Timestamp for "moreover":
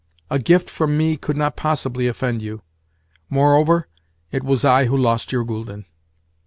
3.29-3.87